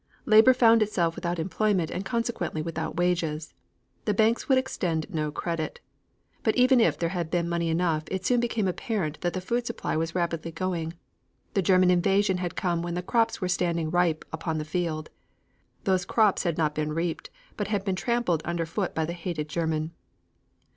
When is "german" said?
11.61-11.91, 19.49-19.91